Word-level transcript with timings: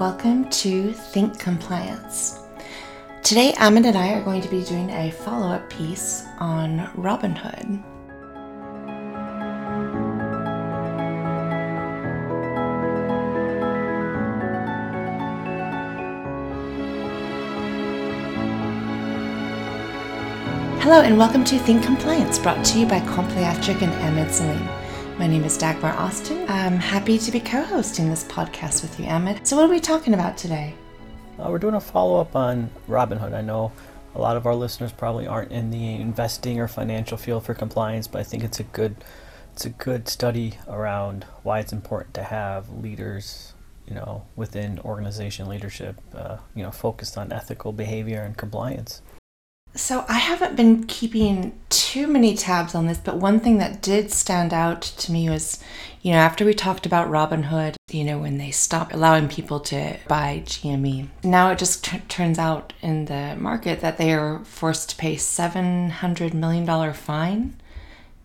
welcome 0.00 0.48
to 0.48 0.94
Think 0.94 1.38
Compliance. 1.38 2.38
Today, 3.22 3.52
Amit 3.58 3.84
and 3.84 3.98
I 3.98 4.14
are 4.14 4.22
going 4.22 4.40
to 4.40 4.48
be 4.48 4.64
doing 4.64 4.88
a 4.88 5.10
follow 5.10 5.48
up 5.48 5.68
piece 5.68 6.24
on 6.38 6.78
Robinhood. 6.96 7.84
Hello, 20.80 21.02
and 21.02 21.18
welcome 21.18 21.44
to 21.44 21.58
Think 21.58 21.84
Compliance, 21.84 22.38
brought 22.38 22.64
to 22.64 22.80
you 22.80 22.86
by 22.86 23.00
Compliatric 23.00 23.82
and 23.82 23.92
Amit 24.16 24.30
Salim. 24.30 24.66
My 25.20 25.26
name 25.26 25.44
is 25.44 25.58
Dagmar 25.58 25.92
Austin. 25.98 26.48
I'm 26.48 26.78
happy 26.78 27.18
to 27.18 27.30
be 27.30 27.40
co 27.40 27.62
hosting 27.62 28.08
this 28.08 28.24
podcast 28.24 28.80
with 28.80 28.98
you, 28.98 29.04
Amit. 29.04 29.46
So, 29.46 29.54
what 29.54 29.66
are 29.66 29.68
we 29.68 29.78
talking 29.78 30.14
about 30.14 30.38
today? 30.38 30.72
Uh, 31.38 31.50
we're 31.50 31.58
doing 31.58 31.74
a 31.74 31.80
follow 31.80 32.18
up 32.18 32.34
on 32.34 32.70
Robinhood. 32.88 33.34
I 33.34 33.42
know 33.42 33.70
a 34.14 34.18
lot 34.18 34.38
of 34.38 34.46
our 34.46 34.54
listeners 34.54 34.92
probably 34.92 35.26
aren't 35.26 35.52
in 35.52 35.70
the 35.70 35.96
investing 35.96 36.58
or 36.58 36.68
financial 36.68 37.18
field 37.18 37.44
for 37.44 37.52
compliance, 37.52 38.08
but 38.08 38.20
I 38.20 38.22
think 38.22 38.42
it's 38.42 38.60
a 38.60 38.62
good 38.62 38.96
it's 39.52 39.66
a 39.66 39.68
good 39.68 40.08
study 40.08 40.54
around 40.66 41.26
why 41.42 41.58
it's 41.58 41.74
important 41.74 42.14
to 42.14 42.22
have 42.22 42.70
leaders, 42.70 43.52
you 43.86 43.94
know, 43.94 44.26
within 44.36 44.78
organization 44.78 45.50
leadership, 45.50 46.00
uh, 46.14 46.38
you 46.54 46.62
know, 46.62 46.70
focused 46.70 47.18
on 47.18 47.30
ethical 47.30 47.72
behavior 47.72 48.22
and 48.22 48.38
compliance. 48.38 49.02
So 49.80 50.04
I 50.08 50.18
haven't 50.18 50.56
been 50.56 50.84
keeping 50.84 51.58
too 51.70 52.06
many 52.06 52.36
tabs 52.36 52.74
on 52.74 52.86
this, 52.86 52.98
but 52.98 53.16
one 53.16 53.40
thing 53.40 53.56
that 53.58 53.80
did 53.80 54.12
stand 54.12 54.52
out 54.52 54.82
to 54.82 55.10
me 55.10 55.30
was, 55.30 55.58
you 56.02 56.12
know, 56.12 56.18
after 56.18 56.44
we 56.44 56.52
talked 56.52 56.84
about 56.84 57.08
Robinhood, 57.08 57.76
you 57.90 58.04
know, 58.04 58.18
when 58.18 58.36
they 58.36 58.50
stopped 58.50 58.92
allowing 58.92 59.26
people 59.26 59.58
to 59.60 59.96
buy 60.06 60.42
GME, 60.44 61.08
now 61.24 61.50
it 61.50 61.58
just 61.58 61.82
t- 61.82 61.98
turns 62.08 62.38
out 62.38 62.74
in 62.82 63.06
the 63.06 63.36
market 63.40 63.80
that 63.80 63.96
they 63.96 64.12
are 64.12 64.44
forced 64.44 64.90
to 64.90 64.96
pay 64.96 65.16
$700 65.16 66.34
million 66.34 66.92
fine 66.92 67.56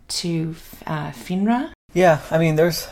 to 0.08 0.54
uh, 0.86 1.10
FINRA. 1.10 1.72
Yeah, 1.94 2.20
I 2.30 2.36
mean, 2.36 2.56
there's, 2.56 2.86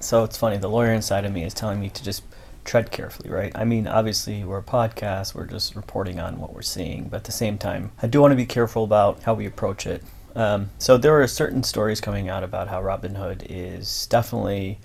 so 0.00 0.24
it's 0.24 0.36
funny, 0.36 0.56
the 0.56 0.68
lawyer 0.68 0.92
inside 0.92 1.24
of 1.24 1.32
me 1.32 1.44
is 1.44 1.54
telling 1.54 1.80
me 1.80 1.88
to 1.90 2.02
just 2.02 2.27
tread 2.68 2.90
carefully, 2.90 3.30
right? 3.30 3.50
I 3.54 3.64
mean, 3.64 3.86
obviously, 3.86 4.44
we're 4.44 4.58
a 4.58 4.62
podcast, 4.62 5.34
we're 5.34 5.46
just 5.46 5.74
reporting 5.74 6.20
on 6.20 6.38
what 6.38 6.52
we're 6.52 6.60
seeing, 6.60 7.08
but 7.08 7.16
at 7.16 7.24
the 7.24 7.32
same 7.32 7.56
time, 7.56 7.92
I 8.02 8.06
do 8.06 8.20
want 8.20 8.32
to 8.32 8.36
be 8.36 8.46
careful 8.46 8.84
about 8.84 9.22
how 9.22 9.32
we 9.32 9.46
approach 9.46 9.86
it. 9.86 10.02
Um, 10.34 10.68
so, 10.78 10.98
there 10.98 11.20
are 11.20 11.26
certain 11.26 11.62
stories 11.62 12.00
coming 12.00 12.28
out 12.28 12.44
about 12.44 12.68
how 12.68 12.82
Robinhood 12.82 13.46
is 13.48 14.06
definitely 14.08 14.78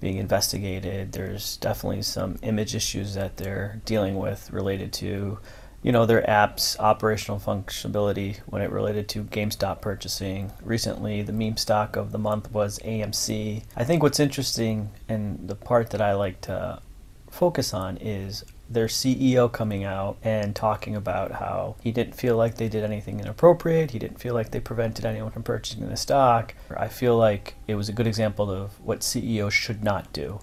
being 0.00 0.18
investigated. 0.18 1.12
There's 1.12 1.56
definitely 1.56 2.02
some 2.02 2.38
image 2.42 2.74
issues 2.74 3.14
that 3.14 3.38
they're 3.38 3.80
dealing 3.86 4.18
with 4.18 4.50
related 4.52 4.92
to, 4.94 5.38
you 5.82 5.92
know, 5.92 6.04
their 6.04 6.28
app's 6.28 6.78
operational 6.78 7.40
functionality 7.40 8.38
when 8.46 8.60
it 8.60 8.70
related 8.70 9.08
to 9.10 9.24
GameStop 9.24 9.80
purchasing. 9.80 10.52
Recently, 10.62 11.22
the 11.22 11.32
meme 11.32 11.56
stock 11.56 11.96
of 11.96 12.12
the 12.12 12.18
month 12.18 12.52
was 12.52 12.78
AMC. 12.80 13.64
I 13.74 13.84
think 13.84 14.02
what's 14.02 14.20
interesting 14.20 14.90
and 15.08 15.48
the 15.48 15.54
part 15.54 15.88
that 15.90 16.02
I 16.02 16.12
like 16.12 16.42
to 16.42 16.82
focus 17.30 17.72
on 17.72 17.96
is 17.98 18.44
their 18.68 18.86
CEO 18.86 19.50
coming 19.50 19.82
out 19.84 20.16
and 20.22 20.54
talking 20.54 20.94
about 20.94 21.32
how 21.32 21.74
he 21.82 21.90
didn't 21.90 22.14
feel 22.14 22.36
like 22.36 22.56
they 22.56 22.68
did 22.68 22.84
anything 22.84 23.18
inappropriate. 23.18 23.90
He 23.90 23.98
didn't 23.98 24.20
feel 24.20 24.34
like 24.34 24.50
they 24.50 24.60
prevented 24.60 25.04
anyone 25.04 25.30
from 25.32 25.42
purchasing 25.42 25.88
the 25.88 25.96
stock. 25.96 26.54
I 26.76 26.86
feel 26.88 27.16
like 27.16 27.54
it 27.66 27.74
was 27.74 27.88
a 27.88 27.92
good 27.92 28.06
example 28.06 28.50
of 28.50 28.80
what 28.80 29.02
CEOs 29.02 29.52
should 29.54 29.82
not 29.82 30.12
do 30.12 30.40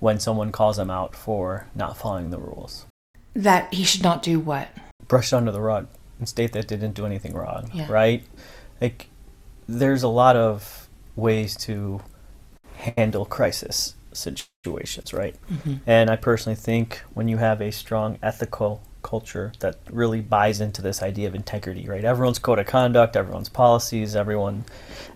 when 0.00 0.18
someone 0.20 0.52
calls 0.52 0.76
them 0.76 0.90
out 0.90 1.14
for 1.14 1.66
not 1.74 1.96
following 1.96 2.30
the 2.30 2.38
rules. 2.38 2.86
That 3.34 3.72
he 3.74 3.84
should 3.84 4.02
not 4.02 4.22
do 4.22 4.40
what? 4.40 4.68
Brush 5.08 5.32
it 5.32 5.36
under 5.36 5.52
the 5.52 5.60
rug 5.60 5.88
and 6.18 6.28
state 6.28 6.52
that 6.52 6.68
they 6.68 6.76
didn't 6.76 6.94
do 6.94 7.04
anything 7.04 7.34
wrong, 7.34 7.70
Yeah. 7.74 7.90
right? 7.90 8.24
Like, 8.80 9.08
there's 9.68 10.02
a 10.02 10.08
lot 10.08 10.36
of 10.36 10.88
ways 11.16 11.56
to 11.56 12.00
handle 12.96 13.24
crisis 13.26 13.94
situations, 14.16 15.12
right? 15.12 15.36
Mm-hmm. 15.50 15.74
And 15.86 16.10
I 16.10 16.16
personally 16.16 16.56
think 16.56 17.02
when 17.14 17.28
you 17.28 17.36
have 17.36 17.60
a 17.60 17.70
strong 17.70 18.18
ethical 18.22 18.82
culture 19.02 19.52
that 19.60 19.76
really 19.90 20.20
buys 20.20 20.60
into 20.60 20.82
this 20.82 21.02
idea 21.02 21.28
of 21.28 21.34
integrity, 21.34 21.86
right? 21.88 22.04
Everyone's 22.04 22.40
code 22.40 22.58
of 22.58 22.66
conduct, 22.66 23.14
everyone's 23.14 23.48
policies, 23.48 24.16
everyone, 24.16 24.64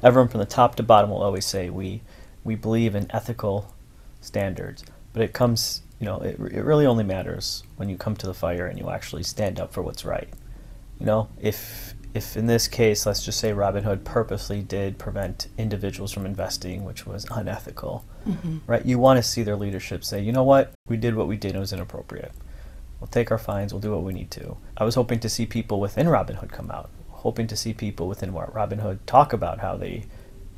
everyone 0.03 0.29
from 0.29 0.39
the 0.39 0.47
top 0.47 0.77
to 0.77 0.83
bottom 0.85 1.11
will 1.11 1.23
always 1.23 1.45
say 1.45 1.71
we 1.71 2.03
we 2.45 2.55
believe 2.55 2.95
in 2.95 3.07
ethical 3.11 3.75
standards. 4.21 4.85
But 5.13 5.23
it 5.23 5.33
comes, 5.33 5.83
you 5.99 6.07
know, 6.07 6.19
it, 6.21 6.39
it 6.39 6.65
really 6.65 6.87
only 6.87 7.05
matters 7.05 7.65
when 7.77 7.89
you 7.89 7.97
come 7.97 8.17
to 8.17 8.27
the 8.27 8.35
fire 8.35 8.67
and 8.67 8.79
you 8.79 8.91
actually 8.91 9.25
stand 9.25 9.59
up 9.61 9.73
for 9.73 9.83
what's 9.83 10.05
right. 10.05 10.29
You 11.01 11.07
know, 11.07 11.29
if 11.41 11.95
if 12.13 12.37
in 12.37 12.47
this 12.47 12.67
case, 12.67 13.07
let's 13.07 13.25
just 13.25 13.39
say 13.39 13.53
Robinhood 13.53 14.05
purposely 14.05 14.63
did 14.63 14.99
prevent 14.99 15.49
individuals 15.57 16.13
from 16.13 16.27
investing, 16.27 16.85
which 16.85 17.07
was 17.07 17.27
unethical, 17.31 18.05
mm-hmm. 18.27 18.59
right? 18.67 18.85
You 18.85 18.99
want 18.99 19.19
to 19.19 19.23
see 19.23 19.43
their 19.43 19.57
leadership 19.57 20.05
say, 20.05 20.21
you 20.21 20.33
know 20.33 20.43
what, 20.43 20.73
we 20.89 20.97
did 20.97 21.15
what 21.15 21.29
we 21.29 21.37
did, 21.37 21.55
it 21.55 21.59
was 21.59 21.73
inappropriate. 21.73 22.33
We'll 22.99 23.09
take 23.09 23.31
our 23.31 23.39
fines, 23.39 23.73
we'll 23.73 23.81
do 23.81 23.93
what 23.93 24.03
we 24.03 24.13
need 24.13 24.31
to. 24.33 24.57
I 24.77 24.85
was 24.85 24.97
hoping 24.97 25.21
to 25.21 25.29
see 25.29 25.47
people 25.47 25.81
within 25.81 26.07
Robinhood 26.07 26.51
come 26.51 26.71
out, 26.71 26.91
hoping 27.09 27.47
to 27.47 27.57
see 27.57 27.73
people 27.73 28.09
within 28.09 28.33
Robinhood 28.33 28.99
talk 29.07 29.33
about 29.33 29.61
how 29.61 29.77
they 29.77 30.05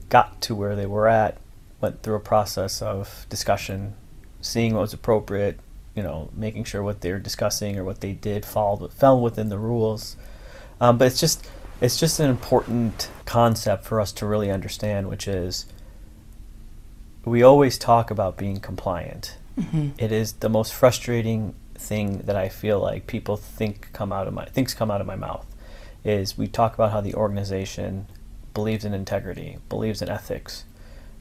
got 0.09 0.41
to 0.43 0.55
where 0.55 0.75
they 0.75 0.87
were 0.87 1.09
at, 1.09 1.39
went 1.81 2.03
through 2.03 2.15
a 2.15 2.21
process 2.21 2.81
of 2.81 3.27
discussion, 3.29 3.95
seeing 4.41 4.75
what 4.75 4.81
was 4.81 4.95
appropriate, 4.95 5.61
you 5.95 6.03
know, 6.03 6.31
making 6.35 6.65
sure 6.65 6.83
what 6.83 7.03
they 7.03 7.13
were 7.13 7.19
discussing 7.19 7.79
or 7.79 7.85
what 7.85 8.01
they 8.01 8.13
did 8.13 8.47
fall, 8.47 8.89
fell 8.89 9.21
within 9.21 9.51
the 9.51 9.59
rules. 9.59 10.17
Um, 10.83 10.99
but 10.99 11.07
it's 11.07 11.21
just 11.21 11.49
it's 11.81 11.97
just 11.97 12.19
an 12.19 12.29
important 12.29 13.09
concept 13.25 13.85
for 13.85 14.01
us 14.01 14.11
to 14.15 14.27
really 14.27 14.51
understand, 14.51 15.09
which 15.09 15.29
is 15.29 15.67
we 17.25 17.43
always 17.45 17.79
talk 17.79 18.11
about 18.11 18.37
being 18.37 18.59
compliant. 18.59 19.37
It 19.97 20.11
is 20.11 20.33
the 20.33 20.49
most 20.49 20.75
frustrating 20.75 21.55
thing 21.77 22.19
that 22.23 22.35
I 22.35 22.49
feel 22.49 22.81
like 22.81 23.07
people 23.07 23.37
think 23.37 23.93
come 23.93 24.13
out 24.13 24.27
of 24.27 24.35
my 24.35 24.47
thinks 24.47 24.75
come 24.75 24.91
out 24.91 25.01
of 25.01 25.07
my 25.07 25.15
mouth 25.15 25.47
is 26.05 26.37
we 26.37 26.49
talk 26.49 26.75
about 26.75 26.91
how 26.91 27.01
the 27.01 27.15
organization 27.15 28.07
believes 28.53 28.85
in 28.85 28.93
integrity, 28.93 29.59
believes 29.69 30.03
in 30.03 30.09
ethics. 30.09 30.65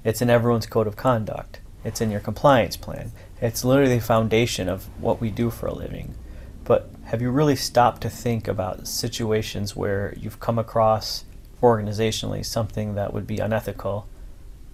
It's 0.03 0.23
in 0.23 0.29
everyone's 0.31 0.65
code 0.65 0.87
of 0.87 0.95
conduct. 0.95 1.59
It's 1.83 2.01
in 2.01 2.09
your 2.09 2.19
compliance 2.19 2.77
plan. 2.77 3.11
It's 3.39 3.63
literally 3.63 3.95
the 3.95 4.01
foundation 4.01 4.67
of 4.67 4.85
what 4.99 5.21
we 5.21 5.29
do 5.29 5.51
for 5.51 5.67
a 5.67 5.73
living. 5.73 6.15
But 6.63 6.89
have 7.11 7.21
you 7.21 7.29
really 7.29 7.57
stopped 7.57 8.01
to 8.03 8.09
think 8.09 8.47
about 8.47 8.87
situations 8.87 9.75
where 9.75 10.13
you've 10.17 10.39
come 10.39 10.57
across 10.57 11.25
organizationally 11.61 12.43
something 12.45 12.95
that 12.95 13.13
would 13.13 13.27
be 13.27 13.37
unethical 13.39 14.07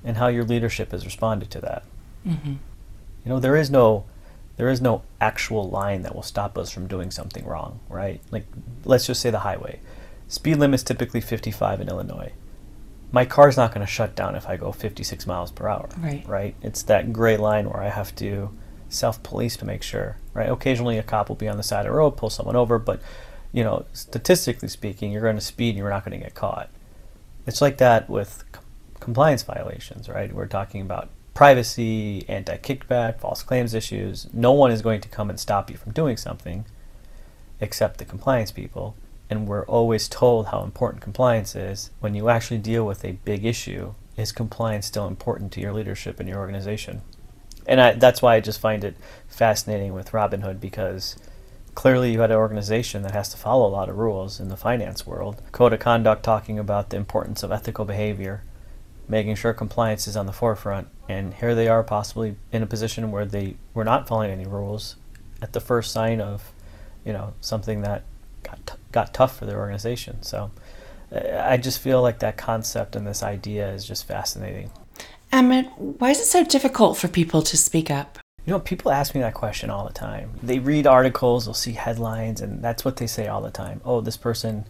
and 0.04 0.18
how 0.18 0.28
your 0.28 0.44
leadership 0.44 0.92
has 0.92 1.04
responded 1.04 1.50
to 1.50 1.60
that? 1.62 1.84
Mm-hmm. 2.26 2.52
You 2.52 3.30
know, 3.30 3.40
there 3.40 3.56
is 3.56 3.72
no 3.72 4.06
there 4.58 4.70
is 4.70 4.82
no 4.82 5.02
actual 5.20 5.68
line 5.68 6.04
that 6.04 6.14
will 6.14 6.22
stop 6.24 6.58
us 6.60 6.70
from 6.72 6.88
doing 6.88 7.10
something 7.10 7.44
wrong, 7.44 7.80
right? 7.90 8.22
Like 8.30 8.46
let's 8.86 9.08
just 9.08 9.20
say 9.20 9.32
the 9.32 9.40
highway. 9.40 9.80
Speed 10.28 10.58
limit's 10.58 10.84
typically 10.84 11.22
55 11.22 11.82
in 11.82 11.90
Illinois. 11.90 12.34
My 13.12 13.26
car's 13.26 13.58
not 13.58 13.74
going 13.74 13.86
to 13.86 13.92
shut 13.92 14.16
down 14.16 14.36
if 14.36 14.48
I 14.48 14.58
go 14.58 14.72
56 14.72 15.26
miles 15.26 15.52
per 15.52 15.68
hour, 15.68 15.90
Right. 15.98 16.24
right? 16.28 16.56
It's 16.62 16.84
that 16.84 17.12
gray 17.14 17.38
line 17.38 17.68
where 17.68 17.82
I 17.82 17.90
have 17.90 18.14
to 18.18 18.52
self-police 18.90 19.58
to 19.58 19.66
make 19.66 19.84
sure, 19.84 20.18
right? 20.34 20.50
Occasionally 20.50 20.98
a 20.98 21.04
cop 21.04 21.30
will 21.30 21.36
be 21.36 21.48
on 21.48 21.58
the 21.58 21.64
side 21.64 21.86
of 21.86 21.92
the 21.92 21.98
road, 21.98 22.12
pull 22.12 22.30
someone 22.30 22.56
over, 22.56 22.80
but 22.80 23.02
you 23.52 23.64
know, 23.64 23.86
statistically 23.94 24.68
speaking, 24.68 25.12
you're 25.12 25.22
going 25.22 25.36
to 25.36 25.42
speed 25.42 25.70
and 25.70 25.78
you're 25.78 25.90
not 25.90 26.06
going 26.06 26.18
to 26.18 26.24
get 26.24 26.36
caught. 26.36 26.70
It's 27.46 27.62
like 27.62 27.78
that 27.78 28.10
with 28.10 28.44
compliance 29.00 29.44
violations, 29.44 30.10
right? 30.10 30.34
We're 30.34 30.48
talking 30.48 30.82
about 30.82 31.10
privacy, 31.34 32.26
anti-kickback, 32.28 33.20
false 33.20 33.44
claims 33.44 33.74
issues. 33.74 34.28
No 34.34 34.52
one 34.52 34.72
is 34.72 34.82
going 34.82 35.02
to 35.02 35.08
come 35.08 35.30
and 35.30 35.40
stop 35.40 35.70
you 35.70 35.78
from 35.78 35.94
doing 35.94 36.18
something 36.18 36.66
except 37.62 37.98
the 37.98 38.06
compliance 38.06 38.52
people. 38.52 38.96
And 39.30 39.48
we're 39.48 39.66
always 39.66 40.08
told 40.08 40.48
how 40.48 40.64
important 40.64 41.02
compliance 41.02 41.56
is. 41.56 41.92
When 42.00 42.16
you 42.16 42.30
actually 42.30 42.60
deal 42.60 42.86
with 42.86 43.04
a 43.06 43.14
big 43.14 43.46
issue, 43.46 43.94
is 44.16 44.32
compliance 44.32 44.88
still 44.88 45.08
important 45.08 45.52
to 45.54 45.62
your 45.62 45.74
leadership 45.74 46.20
and 46.20 46.28
your 46.28 46.40
organization? 46.40 47.02
And 47.68 47.82
I, 47.82 47.92
that's 47.94 48.22
why 48.22 48.36
I 48.36 48.40
just 48.40 48.62
find 48.62 48.84
it 48.84 48.96
fascinating 49.28 49.94
with 49.94 50.12
Robinhood 50.12 50.60
because 50.60 51.18
clearly 51.76 52.12
you 52.14 52.22
had 52.22 52.32
an 52.32 52.38
organization 52.38 53.04
that 53.04 53.12
has 53.12 53.30
to 53.30 53.38
follow 53.38 53.68
a 53.68 53.70
lot 53.70 53.90
of 53.90 53.98
rules 53.98 54.40
in 54.40 54.48
the 54.48 54.58
finance 54.58 55.06
world. 55.06 55.42
Code 55.52 55.74
of 55.74 55.80
conduct 55.80 56.24
talking 56.24 56.58
about 56.58 56.90
the 56.90 56.98
importance 56.98 57.44
of 57.44 57.52
ethical 57.52 57.86
behavior, 57.86 58.42
making 59.08 59.36
sure 59.36 59.54
compliance 59.54 60.08
is 60.08 60.16
on 60.18 60.26
the 60.26 60.34
forefront. 60.34 60.88
And 61.10 61.34
here 61.36 61.54
they 61.54 61.68
are, 61.68 61.84
possibly 61.84 62.38
in 62.52 62.64
a 62.64 62.68
position 62.68 63.12
where 63.12 63.26
they 63.26 63.58
were 63.74 63.84
not 63.84 64.08
following 64.08 64.32
any 64.32 64.46
rules 64.46 64.96
at 65.42 65.54
the 65.54 65.60
first 65.60 65.92
sign 65.92 66.22
of, 66.22 66.52
you 67.06 67.14
know, 67.14 67.34
something 67.42 67.82
that 67.82 68.04
got 68.44 68.66
t- 68.66 68.74
got 68.92 69.14
tough 69.14 69.38
for 69.38 69.46
their 69.46 69.60
organization. 69.60 70.24
So 70.24 70.52
uh, 71.12 71.44
I 71.44 71.58
just 71.58 71.80
feel 71.80 72.02
like 72.02 72.20
that 72.20 72.38
concept 72.38 72.96
and 72.96 73.06
this 73.06 73.22
idea 73.22 73.70
is 73.72 73.86
just 73.86 74.08
fascinating. 74.08 74.72
Emmett, 75.32 75.68
why 75.78 76.12
is 76.12 76.20
it 76.20 76.26
so 76.26 76.44
difficult 76.44 76.98
for 76.98 77.08
people 77.08 77.42
to 77.42 77.58
speak 77.58 77.92
up? 77.92 78.18
You 78.46 78.52
know, 78.52 78.60
people 78.60 78.92
ask 78.92 79.14
me 79.14 79.20
that 79.22 79.34
question 79.34 79.70
all 79.70 79.86
the 79.86 79.94
time. 79.94 80.32
They 80.42 80.60
read 80.60 80.88
articles, 80.88 81.46
they'll 81.46 81.54
see 81.54 81.74
headlines, 81.74 82.40
and 82.40 82.64
that's 82.64 82.86
what 82.86 82.96
they 82.96 83.08
say 83.08 83.28
all 83.28 83.42
the 83.42 83.52
time. 83.52 83.82
Oh, 83.84 84.00
this 84.00 84.16
person 84.16 84.66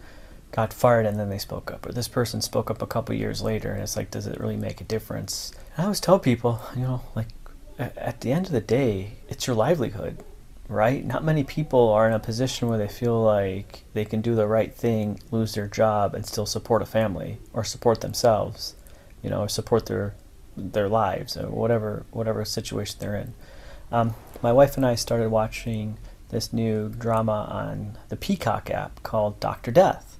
got 0.50 0.72
fired 0.72 1.06
and 1.06 1.18
then 1.18 1.30
they 1.30 1.38
spoke 1.38 1.70
up, 1.70 1.86
or 1.86 1.92
this 1.92 2.08
person 2.08 2.40
spoke 2.40 2.70
up 2.70 2.82
a 2.82 2.86
couple 2.86 3.14
years 3.14 3.40
later, 3.40 3.70
and 3.70 3.82
it's 3.82 3.96
like, 3.96 4.10
does 4.10 4.26
it 4.26 4.40
really 4.40 4.56
make 4.56 4.80
a 4.80 4.84
difference? 4.84 5.52
And 5.76 5.82
I 5.82 5.82
always 5.84 6.00
tell 6.00 6.18
people, 6.18 6.60
you 6.74 6.82
know, 6.82 7.02
like 7.14 7.28
at 7.78 8.20
the 8.22 8.32
end 8.32 8.46
of 8.46 8.52
the 8.52 8.60
day, 8.60 9.12
it's 9.28 9.46
your 9.46 9.54
livelihood, 9.54 10.24
right? 10.68 11.04
Not 11.04 11.22
many 11.22 11.44
people 11.44 11.88
are 11.90 12.08
in 12.08 12.14
a 12.14 12.18
position 12.18 12.68
where 12.68 12.78
they 12.78 12.88
feel 12.88 13.22
like 13.22 13.84
they 13.94 14.04
can 14.04 14.20
do 14.20 14.34
the 14.34 14.48
right 14.48 14.74
thing, 14.74 15.20
lose 15.30 15.54
their 15.54 15.68
job, 15.68 16.14
and 16.14 16.26
still 16.26 16.46
support 16.46 16.82
a 16.82 16.86
family 16.86 17.38
or 17.52 17.62
support 17.62 18.00
themselves, 18.00 18.74
you 19.22 19.30
know, 19.30 19.42
or 19.42 19.48
support 19.48 19.86
their 19.86 20.14
their 20.58 20.88
lives 20.88 21.36
or 21.36 21.48
whatever 21.48 22.04
whatever 22.10 22.44
situation 22.44 22.96
they're 23.00 23.16
in. 23.16 23.34
Um, 23.90 24.14
my 24.42 24.52
wife 24.52 24.76
and 24.76 24.84
I 24.84 24.94
started 24.94 25.30
watching 25.30 25.98
this 26.30 26.52
new 26.52 26.90
drama 26.90 27.48
on 27.50 27.96
the 28.10 28.16
Peacock 28.16 28.70
app 28.70 29.02
called 29.02 29.40
Doctor 29.40 29.70
Death, 29.70 30.18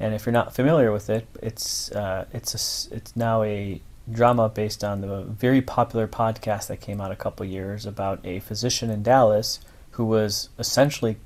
and 0.00 0.14
if 0.14 0.26
you're 0.26 0.32
not 0.32 0.54
familiar 0.54 0.90
with 0.92 1.10
it, 1.10 1.26
it's 1.42 1.92
uh, 1.92 2.26
it's 2.32 2.54
a, 2.54 2.94
it's 2.96 3.14
now 3.16 3.42
a 3.42 3.80
drama 4.10 4.48
based 4.48 4.84
on 4.84 5.00
the 5.00 5.22
very 5.22 5.62
popular 5.62 6.06
podcast 6.06 6.66
that 6.68 6.80
came 6.80 7.00
out 7.00 7.10
a 7.10 7.16
couple 7.16 7.44
years 7.46 7.86
about 7.86 8.20
a 8.24 8.40
physician 8.40 8.90
in 8.90 9.02
Dallas 9.02 9.60
who 9.92 10.04
was 10.04 10.50
essentially 10.58 11.16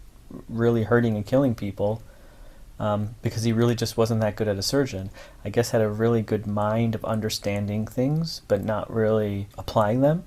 really 0.49 0.85
hurting 0.85 1.17
and 1.17 1.27
killing 1.27 1.55
people 1.55 2.03
um, 2.79 3.15
because 3.23 3.43
he 3.43 3.53
really 3.53 3.75
just 3.75 3.97
wasn't 3.97 4.21
that 4.21 4.37
good 4.37 4.49
at 4.49 4.57
a 4.57 4.63
surgeon. 4.63 5.11
I 5.45 5.51
guess 5.51 5.71
had 5.71 5.81
a 5.81 5.89
really 5.89 6.23
good 6.23 6.47
mind 6.47 6.95
of 6.95 7.05
understanding 7.05 7.87
things, 7.87 8.43
but 8.49 8.65
not 8.65 8.93
really 8.93 9.49
applying 9.57 10.01
them. 10.01 10.25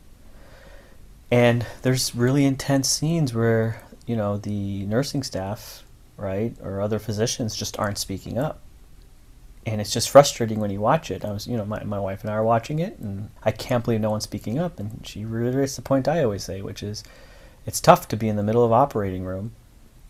And 1.30 1.65
there's 1.81 2.13
really 2.13 2.45
intense 2.45 2.89
scenes 2.89 3.33
where 3.33 3.81
you 4.06 4.15
know 4.15 4.38
the 4.38 4.86
nursing 4.86 5.24
staff, 5.24 5.83
right, 6.18 6.56
or 6.62 6.81
other 6.81 7.00
physicians 7.00 7.56
just 7.56 7.80
aren't 7.80 7.98
speaking 7.98 8.38
up 8.38 8.59
and 9.65 9.80
it's 9.80 9.92
just 9.92 10.09
frustrating 10.09 10.59
when 10.59 10.71
you 10.71 10.80
watch 10.80 11.12
it. 11.12 11.24
I 11.24 11.31
was, 11.31 11.48
you 11.48 11.56
know, 11.56 11.65
my, 11.65 11.83
my 11.83 12.00
wife 12.00 12.21
and 12.21 12.31
I 12.31 12.33
are 12.33 12.44
watching 12.44 12.80
it, 12.80 12.98
and 12.98 13.30
I 13.44 13.51
can't 13.51 13.83
believe 13.83 14.01
no 14.01 14.09
one's 14.09 14.24
speaking 14.24 14.57
up. 14.57 14.80
And 14.80 15.06
she 15.06 15.24
reiterates 15.24 15.75
the 15.75 15.81
point 15.81 16.07
I 16.07 16.24
always 16.24 16.44
say, 16.44 16.62
which 16.62 16.81
is, 16.81 17.03
it's 17.65 17.80
tough 17.80 18.07
to 18.07 18.18
be 18.18 18.27
in 18.27 18.38
the 18.38 18.44
middle 18.44 18.65
of 18.65 18.71
operating 18.71 19.24
room, 19.24 19.53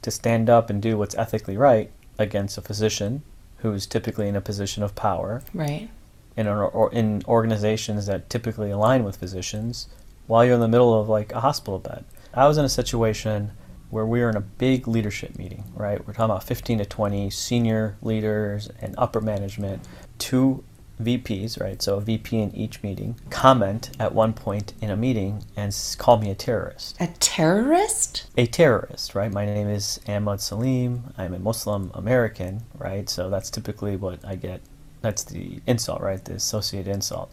to 0.03 0.11
stand 0.11 0.49
up 0.49 0.69
and 0.69 0.81
do 0.81 0.97
what's 0.97 1.15
ethically 1.15 1.57
right 1.57 1.91
against 2.21 2.57
a 2.57 2.61
physician 2.61 3.23
who's 3.57 3.85
typically 3.85 4.27
in 4.27 4.35
a 4.35 4.41
position 4.41 4.83
of 4.83 4.95
power, 4.95 5.43
right? 5.53 5.89
In 6.37 6.47
or, 6.47 6.65
or 6.65 6.91
in 6.93 7.23
organizations 7.27 8.05
that 8.05 8.29
typically 8.29 8.71
align 8.71 9.03
with 9.03 9.17
physicians, 9.17 9.87
while 10.27 10.45
you're 10.45 10.55
in 10.55 10.61
the 10.61 10.67
middle 10.67 10.99
of 10.99 11.09
like 11.09 11.31
a 11.33 11.41
hospital 11.41 11.79
bed. 11.79 12.05
I 12.33 12.47
was 12.47 12.57
in 12.57 12.65
a 12.65 12.69
situation 12.69 13.51
where 13.89 14.05
we 14.05 14.21
were 14.21 14.29
in 14.29 14.37
a 14.37 14.41
big 14.41 14.87
leadership 14.87 15.37
meeting, 15.37 15.65
right? 15.75 15.99
We're 16.07 16.13
talking 16.13 16.31
about 16.31 16.45
15 16.45 16.77
to 16.77 16.85
20 16.85 17.29
senior 17.29 17.97
leaders 18.01 18.69
and 18.79 18.95
upper 18.97 19.19
management, 19.19 19.85
two 20.17 20.63
VPs, 21.01 21.59
right? 21.59 21.81
So 21.81 21.97
a 21.97 22.01
VP 22.01 22.37
in 22.37 22.55
each 22.55 22.81
meeting, 22.83 23.15
comment 23.29 23.91
at 23.99 24.13
one 24.13 24.33
point 24.33 24.73
in 24.81 24.89
a 24.89 24.95
meeting 24.95 25.43
and 25.55 25.75
call 25.97 26.17
me 26.17 26.29
a 26.29 26.35
terrorist. 26.35 26.95
A 26.99 27.07
terrorist? 27.19 28.27
A 28.37 28.45
terrorist, 28.45 29.15
right? 29.15 29.31
My 29.31 29.45
name 29.45 29.67
is 29.67 29.99
Ahmad 30.07 30.41
Salim. 30.41 31.13
I'm 31.17 31.33
a 31.33 31.39
Muslim 31.39 31.91
American, 31.93 32.63
right? 32.77 33.09
So 33.09 33.29
that's 33.29 33.49
typically 33.49 33.95
what 33.95 34.23
I 34.25 34.35
get. 34.35 34.61
That's 35.01 35.23
the 35.23 35.61
insult, 35.67 36.01
right? 36.01 36.23
The 36.23 36.33
associated 36.35 36.93
insult. 36.93 37.31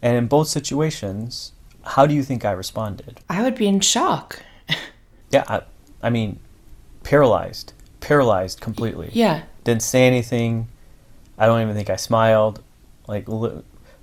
And 0.00 0.16
in 0.16 0.26
both 0.26 0.48
situations, 0.48 1.52
how 1.84 2.06
do 2.06 2.14
you 2.14 2.22
think 2.22 2.44
I 2.44 2.52
responded? 2.52 3.20
I 3.28 3.42
would 3.42 3.54
be 3.54 3.66
in 3.66 3.80
shock. 3.80 4.42
yeah, 5.30 5.44
I, 5.48 5.62
I 6.02 6.10
mean, 6.10 6.38
paralyzed, 7.02 7.72
paralyzed 8.00 8.60
completely. 8.60 9.10
Yeah. 9.12 9.42
Didn't 9.64 9.82
say 9.82 10.06
anything. 10.06 10.68
I 11.38 11.46
don't 11.46 11.60
even 11.60 11.74
think 11.74 11.90
I 11.90 11.96
smiled. 11.96 12.62
Like, 13.12 13.26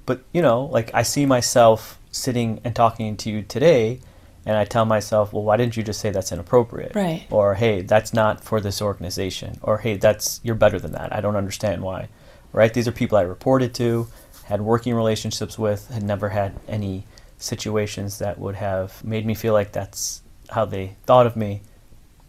but 0.05 0.21
you 0.31 0.41
know, 0.41 0.65
like 0.65 0.93
I 0.93 1.01
see 1.01 1.25
myself 1.25 1.99
sitting 2.11 2.61
and 2.63 2.75
talking 2.75 3.17
to 3.17 3.29
you 3.29 3.41
today, 3.41 4.01
and 4.45 4.55
I 4.55 4.65
tell 4.65 4.85
myself, 4.85 5.33
well, 5.33 5.43
why 5.43 5.57
didn't 5.57 5.75
you 5.77 5.83
just 5.83 5.99
say 5.99 6.11
that's 6.11 6.31
inappropriate? 6.31 6.93
Right. 6.95 7.25
Or 7.29 7.55
hey, 7.55 7.81
that's 7.81 8.13
not 8.13 8.43
for 8.43 8.61
this 8.61 8.81
organization. 8.81 9.59
Or 9.63 9.79
hey, 9.79 9.97
that's 9.97 10.39
you're 10.43 10.55
better 10.55 10.79
than 10.79 10.91
that. 10.91 11.13
I 11.13 11.21
don't 11.21 11.35
understand 11.35 11.81
why. 11.81 12.09
Right? 12.53 12.73
These 12.73 12.87
are 12.87 12.91
people 12.91 13.17
I 13.17 13.21
reported 13.21 13.73
to, 13.75 14.07
had 14.45 14.61
working 14.61 14.95
relationships 14.95 15.59
with, 15.59 15.89
had 15.89 16.03
never 16.03 16.29
had 16.29 16.53
any 16.67 17.05
situations 17.37 18.19
that 18.19 18.39
would 18.39 18.55
have 18.55 19.03
made 19.03 19.25
me 19.25 19.33
feel 19.33 19.53
like 19.53 19.71
that's 19.71 20.21
how 20.49 20.65
they 20.65 20.95
thought 21.05 21.25
of 21.27 21.35
me 21.35 21.61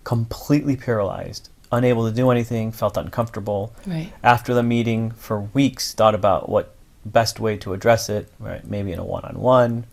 completely 0.04 0.76
paralyzed, 0.76 1.50
unable 1.72 2.08
to 2.08 2.14
do 2.14 2.30
anything, 2.30 2.72
felt 2.72 2.96
uncomfortable. 2.96 3.74
Right. 3.86 4.12
After 4.22 4.54
the 4.54 4.62
meeting, 4.62 5.10
for 5.12 5.40
weeks, 5.40 5.94
thought 5.94 6.14
about 6.14 6.48
what 6.48 6.74
best 7.04 7.40
way 7.40 7.56
to 7.58 7.72
address 7.72 8.08
it. 8.08 8.30
Right, 8.38 8.64
maybe 8.66 8.92
in 8.92 8.98
a 8.98 9.04
one-on-one. 9.04 9.86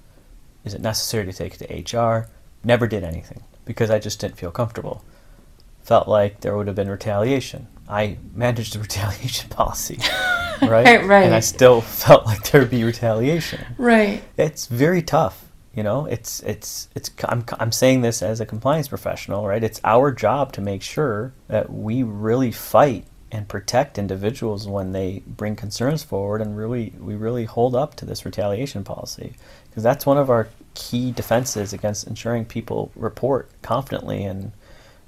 Is 0.66 0.74
it 0.74 0.82
necessary 0.82 1.26
to 1.26 1.34
take 1.34 1.60
it 1.60 1.86
to 1.90 1.98
HR? 1.98 2.30
Never 2.64 2.88
did 2.88 3.04
anything 3.04 3.44
because 3.66 3.90
I 3.90 4.00
just 4.00 4.20
didn't 4.20 4.38
feel 4.38 4.52
comfortable. 4.52 5.04
Felt 5.84 6.08
like 6.08 6.42
there 6.42 6.58
would 6.58 6.68
have 6.68 6.76
been 6.76 6.90
retaliation. 6.90 7.68
I 7.88 8.18
managed 8.34 8.74
the 8.74 8.80
retaliation 8.82 9.50
policy. 9.50 10.00
right? 10.62 11.06
right. 11.06 11.24
And 11.24 11.36
I 11.36 11.40
still 11.40 11.82
felt 11.82 12.26
like 12.26 12.52
there 12.52 12.62
would 12.62 12.72
be 12.72 12.84
retaliation. 12.84 13.66
Right. 13.78 14.24
It's 14.38 14.66
very 14.66 15.02
tough 15.02 15.47
you 15.78 15.84
know, 15.84 16.08
it's 16.08 16.40
it's 16.40 16.90
it's 16.96 17.12
I'm 17.26 17.46
I'm 17.60 17.72
saying 17.72 18.02
this 18.02 18.24
as 18.24 18.42
a 18.42 18.48
compliance 18.48 18.88
professional, 18.88 19.48
right? 19.48 19.64
It's 19.64 19.80
our 19.84 20.12
job 20.12 20.52
to 20.54 20.62
make 20.62 20.82
sure 20.82 21.34
that 21.50 21.72
we 21.72 22.02
really 22.02 22.52
fight 22.52 23.06
and 23.32 23.48
protect 23.48 24.00
individuals 24.00 24.68
when 24.68 24.92
they 24.94 25.22
bring 25.28 25.56
concerns 25.56 26.02
forward 26.02 26.42
and 26.42 26.58
really 26.58 26.94
we 27.00 27.14
really 27.14 27.46
hold 27.46 27.76
up 27.76 27.94
to 27.98 28.06
this 28.06 28.26
retaliation 28.26 28.84
policy 28.84 29.36
because 29.70 29.84
that's 29.84 30.04
one 30.04 30.18
of 30.18 30.32
our 30.32 30.48
key 30.74 31.12
defenses 31.12 31.74
against 31.74 32.08
ensuring 32.08 32.44
people 32.44 32.92
report 32.96 33.52
confidently 33.62 34.24
and 34.24 34.54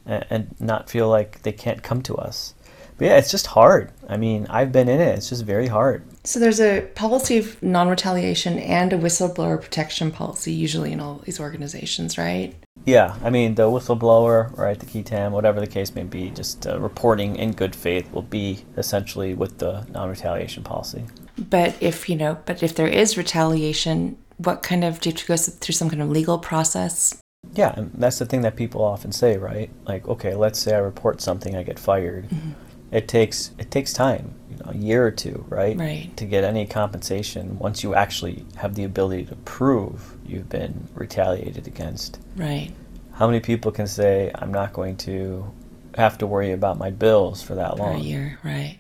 and 0.05 0.55
not 0.59 0.87
feel 0.87 1.09
like 1.09 1.41
they 1.41 1.51
can't 1.51 1.81
come 1.81 2.03
to 2.03 2.15
us. 2.15 2.53
But 2.99 3.05
yeah, 3.05 3.17
it's 3.17 3.31
just 3.31 3.47
hard. 3.47 3.91
I 4.07 4.17
mean, 4.17 4.45
I've 4.51 4.71
been 4.71 4.87
in 4.87 5.01
it. 5.01 5.17
It's 5.17 5.29
just 5.29 5.45
very 5.45 5.67
hard. 5.67 6.03
So 6.29 6.39
there's 6.39 6.61
a 6.61 6.81
policy 6.93 7.39
of 7.39 7.59
non-retaliation 7.63 8.59
and 8.59 8.93
a 8.93 8.99
whistleblower 8.99 9.59
protection 9.59 10.11
policy 10.11 10.51
usually 10.51 10.91
in 10.91 10.99
all 10.99 11.23
these 11.25 11.39
organizations, 11.39 12.19
right? 12.19 12.53
Yeah, 12.85 13.17
I 13.23 13.31
mean 13.31 13.55
the 13.55 13.63
whistleblower, 13.63 14.55
right, 14.55 14.77
the 14.77 14.85
qui 14.85 15.01
tam, 15.01 15.31
whatever 15.31 15.59
the 15.59 15.65
case 15.65 15.95
may 15.95 16.03
be, 16.03 16.29
just 16.29 16.67
uh, 16.67 16.79
reporting 16.79 17.35
in 17.35 17.53
good 17.53 17.75
faith 17.75 18.13
will 18.13 18.21
be 18.21 18.63
essentially 18.77 19.33
with 19.33 19.57
the 19.57 19.87
non-retaliation 19.89 20.61
policy. 20.61 21.05
But 21.35 21.75
if 21.81 22.07
you 22.07 22.15
know, 22.15 22.37
but 22.45 22.61
if 22.61 22.75
there 22.75 22.85
is 22.85 23.17
retaliation, 23.17 24.15
what 24.37 24.61
kind 24.61 24.83
of 24.83 24.99
do 24.99 25.09
you 25.09 25.13
have 25.13 25.21
to 25.21 25.27
go 25.29 25.35
through 25.35 25.73
some 25.73 25.89
kind 25.89 26.03
of 26.03 26.11
legal 26.11 26.37
process? 26.37 27.19
Yeah, 27.55 27.73
and 27.75 27.89
that's 27.95 28.19
the 28.19 28.27
thing 28.27 28.41
that 28.41 28.55
people 28.55 28.83
often 28.83 29.11
say, 29.11 29.37
right? 29.37 29.71
Like, 29.87 30.07
okay, 30.07 30.35
let's 30.35 30.59
say 30.59 30.75
I 30.75 30.79
report 30.79 31.21
something, 31.21 31.55
I 31.55 31.63
get 31.63 31.79
fired. 31.79 32.29
Mm-hmm 32.29 32.68
it 32.91 33.07
takes 33.07 33.51
it 33.57 33.71
takes 33.71 33.93
time, 33.93 34.33
you 34.49 34.57
know, 34.57 34.71
a 34.71 34.75
year 34.75 35.05
or 35.05 35.11
two, 35.11 35.45
right? 35.49 35.77
Right. 35.77 36.15
To 36.17 36.25
get 36.25 36.43
any 36.43 36.65
compensation 36.65 37.57
once 37.59 37.83
you 37.83 37.93
actually 37.95 38.45
have 38.55 38.75
the 38.75 38.83
ability 38.83 39.25
to 39.25 39.35
prove 39.35 40.17
you've 40.25 40.49
been 40.49 40.87
retaliated 40.93 41.67
against. 41.67 42.19
Right. 42.35 42.71
How 43.13 43.27
many 43.27 43.39
people 43.39 43.71
can 43.71 43.87
say 43.87 44.31
I'm 44.35 44.53
not 44.53 44.73
going 44.73 44.97
to 44.97 45.51
have 45.95 46.17
to 46.19 46.27
worry 46.27 46.51
about 46.51 46.77
my 46.77 46.89
bills 46.89 47.41
for 47.41 47.55
that 47.55 47.77
long? 47.77 47.95
For 47.95 47.99
a 47.99 48.03
year, 48.03 48.39
right. 48.43 48.79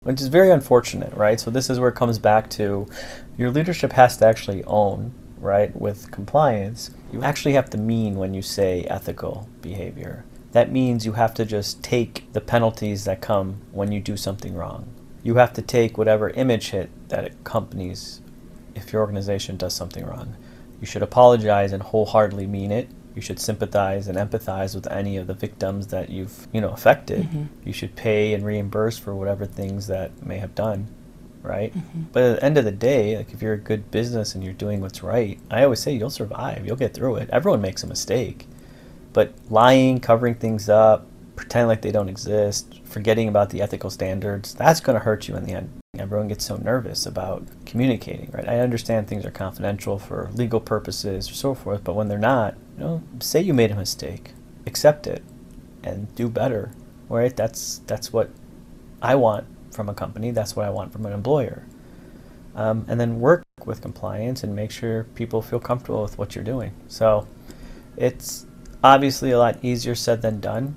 Which 0.00 0.20
is 0.20 0.28
very 0.28 0.50
unfortunate, 0.50 1.14
right? 1.14 1.40
So 1.40 1.50
this 1.50 1.70
is 1.70 1.80
where 1.80 1.88
it 1.88 1.94
comes 1.94 2.18
back 2.18 2.50
to 2.50 2.86
your 3.38 3.50
leadership 3.50 3.92
has 3.92 4.18
to 4.18 4.26
actually 4.26 4.62
own, 4.64 5.14
right, 5.38 5.74
with 5.74 6.10
compliance. 6.10 6.90
You 7.10 7.22
actually 7.22 7.54
have 7.54 7.70
to 7.70 7.78
mean 7.78 8.16
when 8.16 8.34
you 8.34 8.42
say 8.42 8.84
ethical 8.84 9.48
behavior 9.62 10.24
that 10.54 10.70
means 10.70 11.04
you 11.04 11.14
have 11.14 11.34
to 11.34 11.44
just 11.44 11.82
take 11.82 12.32
the 12.32 12.40
penalties 12.40 13.04
that 13.06 13.20
come 13.20 13.60
when 13.72 13.90
you 13.90 13.98
do 14.00 14.16
something 14.16 14.54
wrong. 14.54 14.86
You 15.24 15.34
have 15.34 15.52
to 15.54 15.62
take 15.62 15.98
whatever 15.98 16.30
image 16.30 16.70
hit 16.70 16.90
that 17.08 17.24
accompanies 17.24 18.20
if 18.76 18.92
your 18.92 19.02
organization 19.02 19.56
does 19.56 19.74
something 19.74 20.06
wrong. 20.06 20.36
You 20.80 20.86
should 20.86 21.02
apologize 21.02 21.72
and 21.72 21.82
wholeheartedly 21.82 22.46
mean 22.46 22.70
it. 22.70 22.88
You 23.16 23.20
should 23.20 23.40
sympathize 23.40 24.06
and 24.06 24.16
empathize 24.16 24.76
with 24.76 24.86
any 24.92 25.16
of 25.16 25.26
the 25.26 25.34
victims 25.34 25.88
that 25.88 26.08
you've, 26.08 26.46
you 26.52 26.60
know, 26.60 26.70
affected. 26.70 27.22
Mm-hmm. 27.22 27.44
You 27.64 27.72
should 27.72 27.96
pay 27.96 28.32
and 28.32 28.46
reimburse 28.46 28.96
for 28.96 29.12
whatever 29.12 29.46
things 29.46 29.88
that 29.88 30.24
may 30.24 30.38
have 30.38 30.54
done, 30.54 30.86
right? 31.42 31.76
Mm-hmm. 31.76 32.02
But 32.12 32.22
at 32.22 32.36
the 32.36 32.44
end 32.44 32.58
of 32.58 32.64
the 32.64 32.70
day, 32.70 33.16
like 33.16 33.32
if 33.32 33.42
you're 33.42 33.54
a 33.54 33.58
good 33.58 33.90
business 33.90 34.36
and 34.36 34.44
you're 34.44 34.52
doing 34.52 34.80
what's 34.80 35.02
right, 35.02 35.40
I 35.50 35.64
always 35.64 35.80
say 35.80 35.94
you'll 35.94 36.10
survive. 36.10 36.64
You'll 36.64 36.76
get 36.76 36.94
through 36.94 37.16
it. 37.16 37.30
Everyone 37.32 37.60
makes 37.60 37.82
a 37.82 37.88
mistake. 37.88 38.46
But 39.14 39.32
lying, 39.48 40.00
covering 40.00 40.34
things 40.34 40.68
up, 40.68 41.06
pretending 41.36 41.68
like 41.68 41.82
they 41.82 41.92
don't 41.92 42.08
exist, 42.08 42.80
forgetting 42.84 43.28
about 43.28 43.50
the 43.50 43.62
ethical 43.62 43.88
standards, 43.88 44.54
that's 44.54 44.80
going 44.80 44.98
to 44.98 45.04
hurt 45.04 45.28
you 45.28 45.36
in 45.36 45.44
the 45.44 45.52
end. 45.52 45.70
everyone 45.98 46.28
gets 46.28 46.44
so 46.44 46.56
nervous 46.56 47.06
about 47.06 47.46
communicating, 47.64 48.30
right? 48.32 48.48
I 48.48 48.58
understand 48.58 49.06
things 49.06 49.24
are 49.24 49.30
confidential 49.30 49.98
for 49.98 50.30
legal 50.34 50.60
purposes 50.60 51.30
or 51.30 51.34
so 51.34 51.54
forth, 51.54 51.84
but 51.84 51.94
when 51.94 52.08
they're 52.08 52.18
not, 52.18 52.54
you 52.76 52.84
know, 52.84 53.02
say 53.20 53.40
you 53.40 53.54
made 53.54 53.70
a 53.70 53.76
mistake, 53.76 54.32
accept 54.66 55.06
it, 55.06 55.22
and 55.84 56.12
do 56.16 56.28
better, 56.28 56.72
right? 57.08 57.34
That's 57.34 57.78
that's 57.86 58.12
what 58.12 58.30
I 59.00 59.14
want 59.14 59.46
from 59.72 59.88
a 59.88 59.94
company. 59.94 60.32
That's 60.32 60.56
what 60.56 60.66
I 60.66 60.70
want 60.70 60.92
from 60.92 61.06
an 61.06 61.12
employer. 61.12 61.66
Um, 62.56 62.84
and 62.88 63.00
then 63.00 63.20
work 63.20 63.44
with 63.64 63.80
compliance 63.80 64.42
and 64.42 64.54
make 64.54 64.70
sure 64.70 65.04
people 65.14 65.42
feel 65.42 65.60
comfortable 65.60 66.02
with 66.02 66.18
what 66.18 66.34
you're 66.34 66.44
doing. 66.44 66.72
So 66.88 67.26
it's 67.96 68.46
obviously 68.84 69.30
a 69.30 69.38
lot 69.38 69.64
easier 69.64 69.94
said 69.94 70.20
than 70.20 70.40
done. 70.40 70.76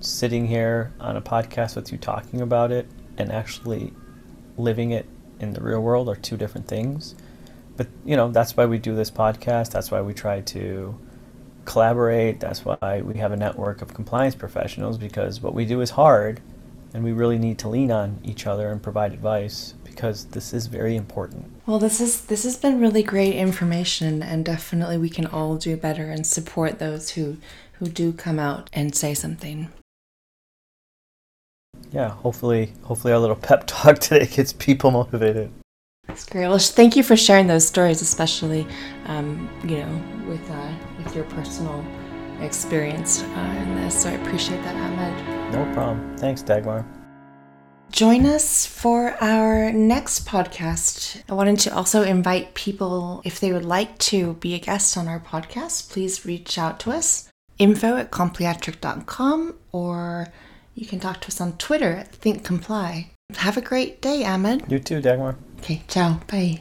Sitting 0.00 0.48
here 0.48 0.92
on 0.98 1.16
a 1.16 1.22
podcast 1.22 1.76
with 1.76 1.92
you 1.92 1.96
talking 1.96 2.40
about 2.40 2.72
it 2.72 2.88
and 3.16 3.30
actually 3.30 3.92
living 4.58 4.90
it 4.90 5.06
in 5.38 5.52
the 5.52 5.60
real 5.60 5.80
world 5.80 6.08
are 6.08 6.16
two 6.16 6.36
different 6.36 6.66
things. 6.66 7.14
But 7.76 7.86
you 8.04 8.16
know, 8.16 8.30
that's 8.30 8.56
why 8.56 8.66
we 8.66 8.78
do 8.78 8.96
this 8.96 9.12
podcast. 9.12 9.70
That's 9.70 9.92
why 9.92 10.00
we 10.00 10.12
try 10.12 10.40
to 10.40 10.98
collaborate. 11.64 12.40
That's 12.40 12.64
why 12.64 13.02
we 13.02 13.14
have 13.18 13.30
a 13.30 13.36
network 13.36 13.80
of 13.80 13.94
compliance 13.94 14.34
professionals 14.34 14.98
because 14.98 15.40
what 15.40 15.54
we 15.54 15.64
do 15.64 15.80
is 15.80 15.90
hard 15.90 16.40
and 16.92 17.04
we 17.04 17.12
really 17.12 17.38
need 17.38 17.58
to 17.60 17.68
lean 17.68 17.92
on 17.92 18.18
each 18.24 18.46
other 18.46 18.72
and 18.72 18.82
provide 18.82 19.12
advice 19.12 19.74
because 19.96 20.26
this 20.26 20.52
is 20.52 20.66
very 20.66 20.94
important. 20.94 21.50
Well, 21.66 21.78
this 21.78 22.00
is 22.00 22.26
this 22.26 22.44
has 22.44 22.56
been 22.56 22.78
really 22.78 23.02
great 23.02 23.34
information 23.34 24.22
and 24.22 24.44
definitely 24.44 24.98
we 24.98 25.08
can 25.08 25.26
all 25.26 25.56
do 25.56 25.76
better 25.76 26.10
and 26.10 26.26
support 26.26 26.78
those 26.78 27.10
who 27.10 27.38
who 27.78 27.88
do 27.88 28.12
come 28.12 28.38
out 28.38 28.68
and 28.72 28.94
say 28.94 29.14
something. 29.14 29.72
Yeah, 31.90 32.10
hopefully 32.10 32.72
hopefully 32.82 33.14
our 33.14 33.18
little 33.18 33.36
pep 33.36 33.64
talk 33.66 33.98
today 33.98 34.26
gets 34.26 34.52
people 34.52 34.90
motivated. 34.90 35.50
That's 36.06 36.26
great. 36.26 36.46
Well, 36.46 36.58
thank 36.58 36.94
you 36.94 37.02
for 37.02 37.16
sharing 37.16 37.48
those 37.48 37.66
stories, 37.66 38.00
especially, 38.00 38.64
um, 39.06 39.50
you 39.64 39.78
know, 39.78 40.02
with 40.28 40.50
uh, 40.50 40.72
with 40.98 41.16
your 41.16 41.24
personal 41.24 41.84
experience 42.40 43.22
uh, 43.22 43.62
in 43.62 43.74
this. 43.76 44.02
So 44.02 44.10
I 44.10 44.12
appreciate 44.12 44.62
that, 44.62 44.76
Ahmed. 44.76 45.52
No 45.52 45.74
problem. 45.74 46.16
Thanks, 46.18 46.42
Dagmar. 46.42 46.86
Join 47.90 48.26
us 48.26 48.66
for 48.66 49.16
our 49.22 49.72
next 49.72 50.26
podcast. 50.26 51.22
I 51.28 51.34
wanted 51.34 51.58
to 51.60 51.74
also 51.74 52.02
invite 52.02 52.54
people, 52.54 53.22
if 53.24 53.40
they 53.40 53.52
would 53.52 53.64
like 53.64 53.96
to 54.10 54.34
be 54.34 54.54
a 54.54 54.58
guest 54.58 54.98
on 54.98 55.08
our 55.08 55.20
podcast, 55.20 55.90
please 55.90 56.26
reach 56.26 56.58
out 56.58 56.78
to 56.80 56.90
us. 56.90 57.30
Info 57.58 57.96
at 57.96 58.10
compliatric.com 58.10 59.54
or 59.72 60.28
you 60.74 60.86
can 60.86 61.00
talk 61.00 61.22
to 61.22 61.28
us 61.28 61.40
on 61.40 61.56
Twitter 61.56 61.92
at 61.92 62.12
Think 62.12 62.44
Comply. 62.44 63.10
Have 63.36 63.56
a 63.56 63.62
great 63.62 64.02
day, 64.02 64.24
Ahmed. 64.24 64.70
You 64.70 64.78
too, 64.78 65.00
Dagmar. 65.00 65.36
Okay, 65.60 65.82
ciao. 65.88 66.20
Bye. 66.30 66.60